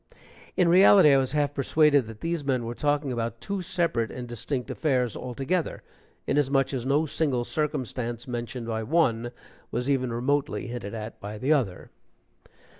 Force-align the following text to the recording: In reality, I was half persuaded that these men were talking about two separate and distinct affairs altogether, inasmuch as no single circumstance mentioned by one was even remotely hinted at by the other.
In 0.57 0.67
reality, 0.67 1.13
I 1.13 1.17
was 1.17 1.33
half 1.33 1.53
persuaded 1.53 2.07
that 2.07 2.21
these 2.21 2.43
men 2.43 2.65
were 2.65 2.73
talking 2.73 3.11
about 3.11 3.39
two 3.39 3.61
separate 3.61 4.09
and 4.09 4.27
distinct 4.27 4.71
affairs 4.71 5.15
altogether, 5.15 5.83
inasmuch 6.25 6.73
as 6.73 6.87
no 6.87 7.05
single 7.05 7.43
circumstance 7.43 8.27
mentioned 8.27 8.65
by 8.65 8.81
one 8.81 9.29
was 9.69 9.91
even 9.91 10.11
remotely 10.11 10.65
hinted 10.65 10.95
at 10.95 11.19
by 11.19 11.37
the 11.37 11.53
other. 11.53 11.91